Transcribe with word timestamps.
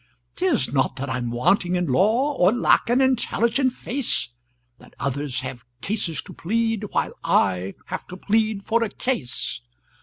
"'Tis 0.35 0.73
not 0.73 0.95
that 0.95 1.11
I'm 1.11 1.29
wanting 1.29 1.75
in 1.75 1.85
law, 1.85 2.33
Or 2.33 2.51
lack 2.51 2.89
an 2.89 3.01
intelligent 3.01 3.73
face, 3.73 4.29
That 4.79 4.95
others 4.99 5.41
have 5.41 5.63
cases 5.79 6.23
to 6.23 6.33
plead, 6.33 6.85
While 6.91 7.13
I 7.23 7.75
have 7.85 8.07
to 8.07 8.17
plead 8.17 8.65
for 8.65 8.83
a 8.83 8.89
case. 8.89 9.61